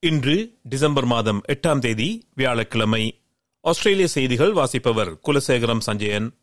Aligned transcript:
இன்று 0.00 0.58
டிசம்பர் 0.62 1.04
மாதம் 1.04 1.40
எட்டாம் 1.48 1.78
தேதி 1.78 2.26
வியாழக்கிழமை 2.34 3.20
ஆஸ்திரேலிய 3.60 4.06
செய்திகள் 4.06 4.52
வாசிப்பவர் 4.52 5.18
குலசேகரம் 5.26 5.78
சஞ்சயன். 5.78 6.38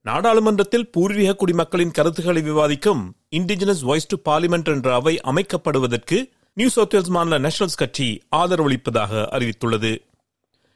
நாடாளுமன்றத்தில் 0.00 0.90
பூர்வீக 0.90 1.34
குடிமக்களின் 1.34 1.90
கருத்துக்களை 1.90 2.42
விவாதிக்கும் 2.42 3.12
இண்டிஜினஸ் 3.30 3.82
வாய்ஸ் 3.82 4.06
டு 4.06 4.16
பார்லிமெண்ட் 4.24 4.64
என்ற 4.64 4.94
அவை 4.94 5.18
அமைக்கப்படுவதற்கு 5.24 6.30
நியூ 6.54 6.68
சவுத் 6.68 6.94
வேல்ஸ் 6.94 7.08
மாநில 7.08 7.48
நேஷனல்ஸ் 7.48 7.76
கட்சி 7.76 8.22
ஆதரவளிப்பதாக 8.36 9.24
அறிவித்துள்ளது. 9.36 9.98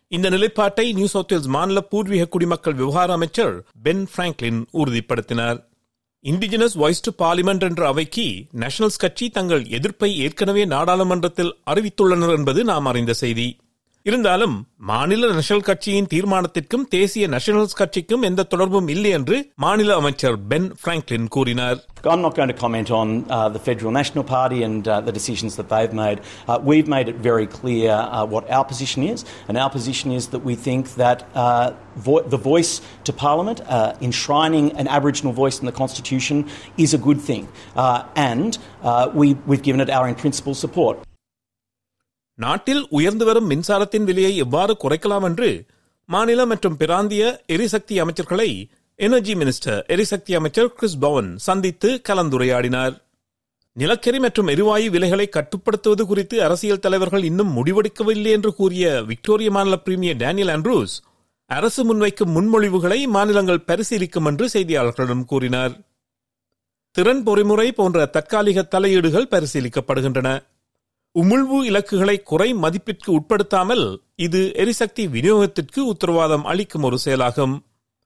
இந்த 0.08 0.30
நிலைப்பாட்டை 0.30 0.92
நியூ 0.92 1.06
சவுத் 1.06 1.30
வேல்ஸ் 1.30 1.46
மாநில 1.46 1.80
பூர்வீக 1.80 2.26
குடிமக்கள் 2.26 2.74
விவகார 2.74 3.12
அமைச்சர் 3.12 3.64
பென் 3.82 4.08
பிராங்க்லின் 4.16 4.64
உறுதிப்படுத்தினார். 4.72 5.64
இண்டிஜினஸ் 6.24 6.74
வாய்ஸ் 6.74 7.02
டு 7.02 7.10
பார்லிமெண்ட் 7.24 7.60
என்ற 7.60 7.86
அவைக்கு 7.86 8.44
நேஷனல்ஸ் 8.52 8.98
கட்சி 8.98 9.30
தங்கள் 9.30 9.64
எதிர்ப்பை 9.68 10.16
ஏற்கனவே 10.18 10.64
நாடாளுமன்றத்தில் 10.64 11.56
அறிவித்துள்ளனர் 11.66 12.36
என்பது 12.36 12.64
நாம் 12.64 12.86
அறிந்த 12.86 13.12
செய்தி. 13.12 13.56
இருந்தாலும் 14.09 14.53
மாநில 14.89 15.27
நேஷனல் 15.37 15.65
கட்சியின் 15.67 16.07
தீர்மானத்திற்கும் 16.11 16.85
தேசிய 16.93 17.23
நேஷனல்ஸ் 17.33 17.75
கட்சிக்கும் 17.79 18.23
எந்த 18.29 18.45
தொடர்பும் 18.53 18.87
இல்லை 18.93 19.11
என்று 19.17 19.37
மாநில 19.63 19.95
அமைச்சர் 20.01 20.37
பென் 20.51 20.69
பிராங்க்லின் 20.83 21.29
கூறினார் 21.35 21.79
I'm 22.11 22.21
not 22.25 22.33
going 22.37 22.51
to 22.53 22.57
comment 22.63 22.89
on 22.99 23.07
uh, 23.09 23.37
the 23.55 23.61
Federal 23.65 23.91
National 23.97 24.23
Party 24.35 24.59
and 24.67 24.83
uh, 24.87 25.01
the 25.07 25.13
decisions 25.17 25.53
that 25.59 25.67
they've 25.73 25.95
made. 26.01 26.19
Uh, 26.21 26.57
we've 26.69 26.89
made 26.95 27.07
it 27.13 27.17
very 27.27 27.47
clear 27.57 27.91
uh, 27.97 28.23
what 28.33 28.45
our 28.57 28.65
position 28.71 29.01
is, 29.03 29.19
and 29.47 29.55
our 29.63 29.69
position 29.69 30.09
is 30.19 30.25
that 30.33 30.43
we 30.49 30.55
think 30.67 30.83
that 31.03 31.19
uh, 31.35 31.65
vo- 32.07 32.23
the 32.35 32.41
voice 32.45 32.71
to 33.07 33.13
Parliament, 33.25 33.59
uh, 33.59 34.07
enshrining 34.09 34.67
an 34.83 34.89
Aboriginal 34.97 35.35
voice 35.43 35.59
in 35.61 35.65
the 35.65 35.75
Constitution, 35.81 36.39
is 36.77 36.93
a 36.93 37.01
good 37.09 37.21
thing, 37.21 37.45
uh, 37.77 37.99
and 38.31 38.51
uh, 38.83 39.05
we, 39.13 39.27
we've 39.49 39.65
given 39.69 39.81
it 39.81 39.91
our 39.97 40.07
in 40.07 40.17
principle 40.25 40.57
support. 40.65 40.97
நாட்டில் 42.34 42.86
உயர்ந்து 42.90 43.24
வரும் 43.24 43.50
மின்சாரத்தின் 43.50 44.04
விலையை 44.04 44.36
எவ்வாறு 44.36 44.76
குறைக்கலாம் 44.82 45.22
என்று 45.22 45.64
மாநில 46.08 46.46
மற்றும் 46.46 46.76
பிராந்திய 46.76 47.44
எரிசக்தி 47.46 47.94
அமைச்சர்களை 48.02 48.68
எனர்ஜி 48.94 49.34
மினிஸ்டர் 49.34 49.80
எரிசக்தி 49.86 50.34
அமைச்சர் 50.34 50.72
கிறிஸ் 50.72 50.98
பவன் 50.98 51.38
சந்தித்து 51.38 52.00
கலந்துரையாடினார். 52.08 53.02
நிலக்கரி 53.72 54.18
மற்றும் 54.18 54.46
எரிவாயு 54.46 54.90
விலைகளை 54.90 55.28
கட்டுப்படுத்துவது 55.28 56.06
குறித்து 56.06 56.42
அரசியல் 56.42 56.80
தலைவர்கள் 56.80 57.24
இன்னும் 57.24 57.54
முடிவெடுக்கவில்லை 57.56 58.30
என்று 58.30 58.54
கூறிய 58.54 59.02
விக்டோரிய 59.02 59.50
மாநில 59.50 59.76
பிரீமியர் 59.76 60.16
டேனியல் 60.16 60.52
ஆண்ட்ரூஸ் 60.56 60.94
அரசு 61.46 61.80
முன்வைக்கும் 61.88 62.34
முன்மொழிவுகளை 62.36 63.06
மாநிலங்கள் 63.06 63.66
பரிசீலிக்கும் 63.66 64.24
என்று 64.24 64.46
செய்தியாளர்களிடம் 64.52 65.24
கூறினார். 65.24 65.74
திறன் 66.90 67.22
பொறிமுறை 67.26 67.68
போன்ற 67.68 68.06
தற்காலிக 68.06 68.62
தலையீடுகள் 68.62 69.30
பரிசீலிக்கப்படுகின்றன. 69.30 70.28
உமிழ்வு 71.14 71.64
இலக்குகளை 71.64 72.22
குறை 72.22 72.54
மதிப்பிற்கு 72.54 73.10
உட்படுத்தாமல் 73.10 74.00
இது 74.16 74.52
எரிசக்தி 74.54 75.06
விநியோகத்திற்கு 75.06 75.78
உத்தரவாதம் 75.78 76.44
அளிக்கும் 76.44 76.82
ஒரு 76.82 76.98
செயலாகும். 76.98 77.64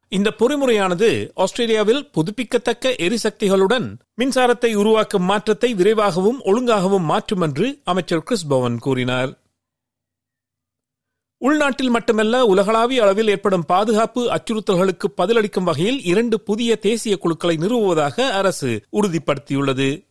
இந்த 0.09 0.34
பொறிமுறையானது 0.38 1.31
ஆஸ்திரேலியாவில் 1.34 2.10
புதுப்பிக்கத்தக்க 2.10 2.88
எரிசக்திகளுடன் 2.88 3.87
மின்சாரத்தை 4.16 4.75
உருவாக்கும் 4.75 5.22
மாற்றத்தை 5.22 5.75
விரைவாகவும் 5.75 6.38
ஒழுங்காகவும் 6.44 7.09
மாற்றும் 7.12 7.41
என்று 7.41 7.81
அமைச்சர் 7.84 8.22
கிறிஸ் 8.22 8.47
பவன் 8.47 8.78
கூறினார். 8.78 9.41
உள்நாட்டில் 11.38 11.91
மட்டுமல்ல 11.91 12.44
உலகளாவிய 12.44 13.03
அளவில் 13.03 13.28
ஏற்படும் 13.28 13.66
பாதுகாப்பு 13.66 14.22
அச்சுறுத்தல்களுக்கு 14.31 15.09
பதிலளிக்கும் 15.16 15.65
வகையில் 15.65 16.00
இரண்டு 16.03 16.41
புதிய 16.41 16.77
தேசிய 16.77 17.16
குழுக்களை 17.16 17.56
நிறுவுவதாக 17.56 18.32
அரசு 18.32 18.71
உறுதிப்படுத்தியுள்ளது. 18.93 20.07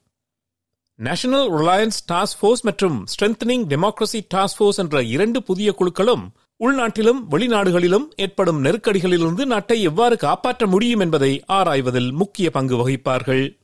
நேஷனல் 0.99 1.49
ரிலையன்ஸ் 1.51 1.99
டாஸ்க் 2.11 2.39
போர்ஸ் 2.41 2.61
மற்றும் 2.61 3.05
ஸ்ட்ரென்தனிங் 3.05 3.65
டெமோக்ரசி 3.69 4.19
டாஸ்க் 4.33 4.59
போர்ஸ் 4.59 4.77
என்ற 4.77 5.03
இரண்டு 5.03 5.43
புதிய 5.43 5.75
குழுக்களும் 5.79 6.23
உள்நாட்டிலும் 6.59 7.19
வெளிநாடுகளிலும் 7.31 8.07
ஏற்படும் 8.15 8.63
நெருக்கடிகளிலிருந்து 8.63 9.45
நாட்டை 9.45 9.81
எவ்வாறு 9.81 10.17
காப்பாற்ற 10.17 10.67
முடியும் 10.67 10.99
என்பதை 10.99 11.43
ஆராய்வதில் 11.47 12.11
முக்கிய 12.11 12.49
பங்கு 12.49 12.75
வகிப்பார்கள். 12.75 13.59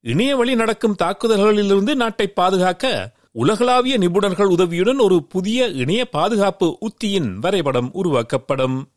இணைய 0.00 0.36
வழி 0.36 0.54
நடக்கும் 0.54 0.96
தாக்குதல்களிலிருந்து 1.02 1.94
நாட்டை 1.94 2.26
பாதுகாக்க 2.26 3.14
உலகளாவிய 3.32 3.98
நிபுணர்கள் 3.98 4.46
உதவியுடன் 4.46 4.98
ஒரு 4.98 5.22
புதிய 5.22 5.68
இணைய 5.68 6.08
பாதுகாப்பு 6.08 6.76
உத்தியின் 6.80 7.38
வரைபடம் 7.38 7.92
உருவாக்கப்படும். 7.92 8.88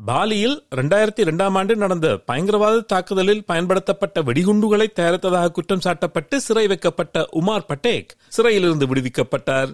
பாலியில் 0.00 0.66
இரண்டாயிரத்தி 0.76 1.20
இரண்டாம் 1.20 1.54
ஆண்டு 1.54 1.76
நடந்த 1.76 2.16
பயங்கரவாத 2.16 2.80
தாக்குதலில் 2.80 3.44
பயன்படுத்தப்பட்ட 3.44 4.22
வெடிகுண்டுகளை 4.22 4.86
தயாரித்ததாக 4.96 5.50
குற்றம் 5.50 5.84
சாட்டப்பட்டு 5.84 6.36
சிறை 6.36 6.66
வைக்கப்பட்ட 6.66 7.28
உமார் 7.32 7.66
பட்டேக் 7.66 8.16
சிறையிலிருந்து 8.28 8.86
விடுவிக்கப்பட்டார். 8.86 9.70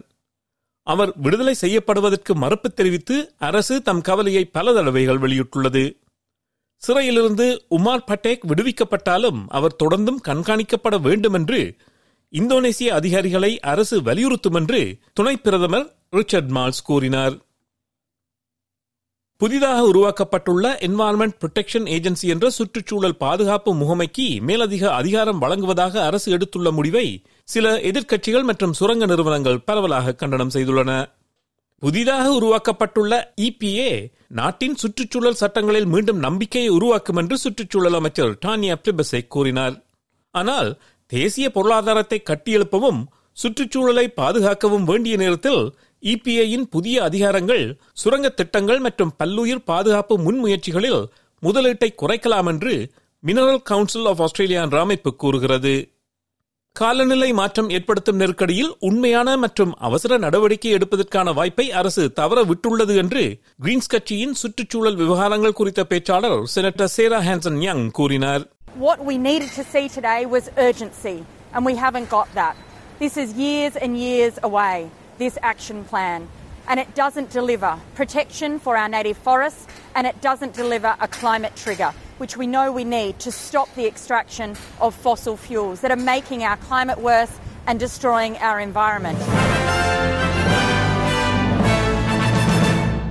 அவர் 0.82 1.12
விடுதலை 1.16 1.54
செய்யப்படுவதற்கு 1.54 2.34
மறுப்பு 2.34 2.72
தெரிவித்து 2.72 3.34
அரசு 3.38 3.82
தம் 3.82 4.00
கவலையை 4.00 4.44
பல 4.44 4.72
தடவைகள் 4.72 5.18
வெளியிட்டுள்ளது. 5.18 5.84
சிறையிலிருந்து 6.76 7.64
உமார் 7.70 8.06
பட்டேக் 8.06 8.44
விடுவிக்கப்பட்டாலும் 8.44 9.40
அவர் 9.48 9.78
தொடர்ந்தும் 9.84 10.24
கண்காணிக்கப்பட 10.28 11.00
வேண்டும் 11.00 11.32
என்று 11.32 11.76
இந்தோனேசிய 12.32 12.88
அதிகாரிகளை 12.88 13.60
அரசு 13.60 14.02
வலியுறுத்தும் 14.02 14.54
என்று 14.54 14.98
துணை 15.12 15.36
பிரதமர் 15.36 15.94
ரிச்சர்ட் 16.10 16.50
மால்ஸ் 16.50 16.84
கூறினார். 16.84 17.36
புதிதாக 19.40 19.82
உருவாக்கப்பட்டுள்ள 19.90 20.64
என்வாரன்மெண்ட் 20.86 21.36
புரொடெக்ஷன் 21.42 21.86
ஏஜென்சி 21.96 22.26
என்ற 22.32 22.46
சுற்றுச்சூழல் 22.50 23.16
பாதுகாப்பு 23.16 23.70
முகமைக்கு 23.74 24.26
மேலதிக 24.40 24.84
அதிகாரம் 24.90 25.38
வழங்குவதாக 25.38 25.94
அரசு 26.04 26.28
எடுத்துள்ள 26.36 26.70
முடிவை 26.70 27.06
சில 27.44 27.72
எதிர்க்கட்சிகள் 27.90 28.42
மற்றும் 28.42 28.72
சுரங்க 28.72 29.06
நிறுவனங்கள் 29.06 29.60
பரவலாக 29.60 30.14
கண்டனம் 30.14 30.52
செய்துள்ளன. 30.54 30.90
புதிதாக 31.82 32.26
உருவாக்கப்பட்டுள்ள 32.32 33.12
இபிஏ 33.40 33.90
நாட்டின் 34.28 34.74
சுற்றுச்சூழல் 34.74 35.40
சட்டங்களில் 35.42 35.88
மீண்டும் 35.94 36.18
நம்பிக்கையை 36.18 36.70
உருவாக்கும் 36.70 37.16
என்று 37.16 37.38
சுற்றுச்சூழல் 37.38 37.94
அமைச்சர் 37.94 38.34
டானியா 38.46 38.76
பிரிபசே 38.82 39.26
கூறினார். 39.26 39.76
ஆனால் 40.34 40.70
தேசிய 41.12 41.46
பொருளாதாரத்தை 41.50 42.22
கட்டியெழுப்பவும் 42.30 43.00
சுற்றுச்சூழலை 43.32 44.08
பாதுகாக்கவும் 44.20 44.84
வேண்டிய 44.84 45.16
நேரத்தில் 45.16 45.62
இபிஐயின் 46.02 46.66
புதிய 46.74 46.96
அதிகாரங்கள் 47.08 47.64
சுரங்க 48.02 48.28
திட்டங்கள் 48.40 48.80
மற்றும் 48.86 49.14
பல்லுயிர் 49.20 49.66
பாதுகாப்பு 49.70 50.16
முன்முயற்சிகளில் 50.26 51.00
முதலீட்டை 51.42 51.88
குறைக்கலாம் 52.02 52.48
என்று 52.52 52.74
மினரல் 53.22 53.62
கவுன்சில் 53.70 54.06
ஆஃப் 54.10 54.22
ஆஸ்திரேலியா 54.26 54.60
என்ற 54.66 54.78
அமைப்பு 54.84 55.10
கூறுகிறது. 55.22 55.74
காலநிலை 56.76 57.28
மாற்றம் 57.38 57.68
ஏற்படுத்தும் 57.76 58.18
நெருக்கடியில் 58.20 58.70
உண்மையான 58.88 59.36
மற்றும் 59.44 59.72
அவசர 59.86 60.18
நடவடிக்கை 60.24 60.70
எடுப்பதற்கான 60.76 61.32
வாய்ப்பை 61.38 61.66
அரசு 61.80 62.04
தவற 62.18 62.44
விட்டுள்ளது 62.50 62.94
என்று 63.02 63.24
கிரீன்ஸ் 63.64 63.90
கட்சியின் 63.94 64.34
சுற்றுச்சூழல் 64.42 64.98
விவகாரங்கள் 65.00 65.58
குறித்த 65.60 65.84
பேச்சாளர் 65.92 66.38
செனட்டர் 66.54 66.92
சேரா 66.96 67.20
ஹான்சன் 67.28 67.60
யங் 67.66 67.84
கூறினார். 67.98 68.44
What 68.86 69.00
we 69.08 69.16
needed 69.28 69.50
to 69.58 69.64
see 69.72 69.86
today 69.98 70.20
was 70.34 70.44
urgency, 70.66 71.16
and 71.54 71.62
we 71.68 71.74
haven't 71.84 72.08
got 72.16 72.28
that. 72.40 72.56
This 73.02 73.16
is 73.22 73.28
years 73.46 73.74
and 73.84 73.92
years 74.06 74.36
away, 74.48 74.76
this 75.19 75.37
action 75.43 75.83
plan, 75.85 76.19
and 76.67 76.79
it 76.79 76.89
doesn't 76.95 77.29
deliver 77.31 77.71
protection 77.95 78.59
for 78.59 78.73
our 78.75 78.89
native 78.89 79.17
forests, 79.19 79.63
and 79.95 80.05
it 80.05 80.17
doesn't 80.21 80.53
deliver 80.53 80.91
a 80.99 81.09
climate 81.09 81.55
trigger, 81.55 81.91
which 82.17 82.35
we 82.37 82.47
know 82.47 82.65
we 82.71 82.85
need 82.91 83.13
to 83.19 83.31
stop 83.33 83.69
the 83.75 83.85
extraction 83.85 84.49
of 84.79 84.93
fossil 84.95 85.37
fuels 85.37 85.81
that 85.81 85.91
are 85.91 86.03
making 86.15 86.43
our 86.43 86.57
climate 86.69 86.99
worse 87.01 87.35
and 87.67 87.79
destroying 87.79 88.35
our 88.47 88.59
environment. 88.69 89.19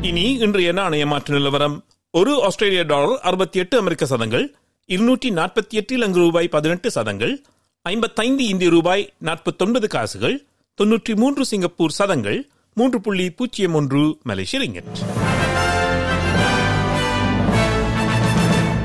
இனி 0.09 0.25
இன்றைய 0.47 0.71
நாணய 0.79 1.05
மாற்று 1.13 1.33
நிலவரம் 1.37 1.77
ஒரு 2.15 2.33
ஆஸ்திரேலிய 2.49 2.83
dollar 2.91 3.15
அறுபத்தி 3.29 3.59
எட்டு 3.63 3.77
அமெரிக்க 3.83 4.05
சதங்கள் 4.11 4.45
இருநூற்றி 4.89 5.29
நாற்பத்தி 5.39 5.75
எட்டு 5.81 5.93
இலங்கை 5.99 6.21
ரூபாய் 6.25 6.49
பதினெட்டு 6.55 6.89
சதங்கள் 6.97 7.33
ஐம்பத்தைந்து 7.87 8.43
இந்திய 8.53 8.69
ரூபாய் 8.75 9.03
நாற்பத்தொன்பது 9.29 9.87
காசுகள் 9.95 10.37
தொன்னூற்றி 10.80 11.16
மூன்று 11.16 11.46
சிங்கப்பூர் 11.46 11.92
சதங்கள் 11.92 12.50
மூன்று 12.74 13.02
புள்ளி 13.02 13.32
பூஜ்ஜியம் 13.32 13.74
ஒன்று 13.74 14.18
மலேசிய 14.24 14.62
ரிங்கெட். 14.62 15.00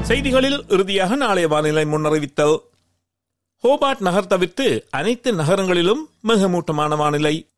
செய்திகளில் 0.02 0.64
இறுதியாக 0.68 1.16
நாளைய 1.16 1.48
வானிலை 1.48 1.84
முன்னறிவித்தல் 1.84 2.58
ஹோபார்ட் 3.62 4.00
நகர் 4.00 4.26
தவிர்த்து 4.26 4.86
அனைத்து 4.90 5.32
நகரங்களிலும் 5.32 6.08
மிகமூட்டமான 6.28 6.96
வானிலை. 6.96 7.48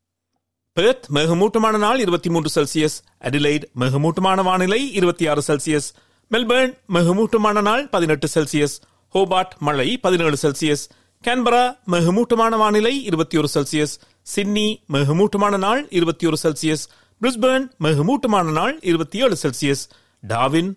பெர்த் 0.72 1.06
மிகமூட்டமான 1.14 1.78
நாள் 1.78 1.98
இருபத்தி 1.98 2.30
மூன்று 2.30 2.50
செல்சியஸ். 2.54 3.02
அடிலைட் 3.20 3.62
மிகமூட்டமான 3.80 4.42
வானிலை 4.42 4.92
இருபத்தி 4.92 5.26
ஆறு 5.26 5.42
செல்சியஸ். 5.46 5.92
மெல்பர்ன் 6.30 6.78
மிகமூட்டமான 6.92 7.62
நாள் 7.62 7.88
பதினெட்டு 7.88 8.28
செல்சியஸ். 8.34 8.80
ஹோபார்ட் 9.14 9.56
மழை 9.58 9.98
பதினேழு 9.98 10.36
செல்சியஸ். 10.42 10.88
கேன்பரா 11.24 11.78
மிகமூட்டமான 11.90 12.56
வானிலை 12.56 13.04
இருபத்தி 13.04 13.38
ஒரு 13.38 13.48
செல்சியஸ். 13.54 13.96
சிட்னி 14.26 14.82
மேகமூட்டமான 14.92 15.56
நாள் 15.56 15.86
இருபத்தி 15.90 16.26
ஒரு 16.26 16.36
செல்சியஸ் 16.42 16.84
பிரிஸ்பர்ன் 17.22 17.66
மேகமூட்டமான 17.78 18.52
நாள் 18.52 18.78
இருபத்தி 18.82 19.18
ஏழு 19.18 19.36
செல்சியஸ் 19.42 19.82
டாவின் 20.28 20.70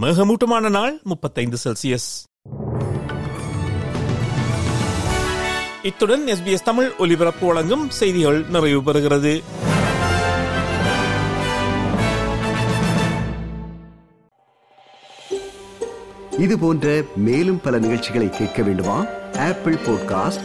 மேகமூட்டமான 0.00 0.68
நாள் 0.68 1.00
முப்பத்தைந்து 1.02 1.56
செல்சியஸ் 1.64 2.08
இத்துடன் 5.82 6.26
எஸ்பிஎஸ் 6.26 6.64
தமிழ் 6.64 6.90
ஒலிபரப்பு 6.98 7.46
வழங்கும் 7.46 7.90
செய்திகள் 7.90 8.44
நிறைவு 8.48 8.92
பெறுகிறது. 8.92 9.42
இது 16.38 16.58
போன்ற 16.58 17.02
மேலும் 17.16 17.60
பல 17.60 17.78
நிகழ்ச்சிகளை 17.78 18.30
கேட்க 18.30 18.62
வேண்டுமா? 18.62 19.04
Apple 19.38 19.74
podcast 19.74 20.44